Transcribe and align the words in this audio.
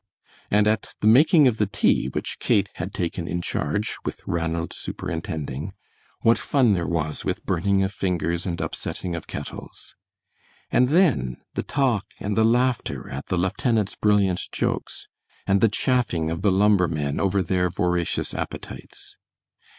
And 0.49 0.65
at 0.67 0.95
the 1.01 1.05
making 1.05 1.47
of 1.47 1.57
the 1.57 1.67
tea, 1.67 2.07
which 2.07 2.39
Kate 2.39 2.71
had 2.77 2.91
taken 2.91 3.27
in 3.27 3.39
charge 3.39 3.97
with 4.03 4.21
Ranald 4.25 4.73
superintending, 4.73 5.73
what 6.21 6.39
fun 6.39 6.73
there 6.73 6.87
was 6.87 7.23
with 7.23 7.45
burning 7.45 7.83
of 7.83 7.93
fingers 7.93 8.47
and 8.47 8.59
upsetting 8.59 9.13
of 9.13 9.27
kettles! 9.27 9.93
And 10.71 10.87
then, 10.89 11.37
the 11.53 11.61
talk 11.61 12.07
and 12.19 12.35
the 12.35 12.43
laughter 12.43 13.11
at 13.11 13.27
the 13.27 13.37
lieutenant's 13.37 13.93
brilliant 13.95 14.41
jokes, 14.51 15.07
and 15.45 15.61
the 15.61 15.69
chaffing 15.69 16.31
of 16.31 16.41
the 16.41 16.51
"lumbermen" 16.51 17.19
over 17.19 17.43
their 17.43 17.69
voracious 17.69 18.33
appetites! 18.33 19.17